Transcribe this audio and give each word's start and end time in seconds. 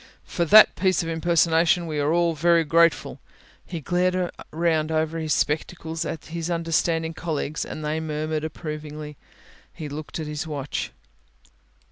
For 0.23 0.45
that 0.45 0.75
piece 0.75 1.03
of 1.03 1.09
impersonation 1.09 1.85
we 1.85 1.99
are 1.99 2.11
all 2.11 2.33
very 2.33 2.63
grateful;" 2.63 3.19
he 3.67 3.79
glared 3.81 4.31
round 4.49 4.91
over 4.91 5.19
his 5.19 5.31
spectacles 5.31 6.05
at 6.05 6.25
his 6.25 6.49
understanding 6.49 7.13
colleagues 7.13 7.63
and 7.63 7.85
they 7.85 7.99
murmured 7.99 8.43
approvingly. 8.43 9.15
He 9.71 9.89
looked 9.89 10.19
at 10.19 10.25
his 10.25 10.47
watch. 10.47 10.91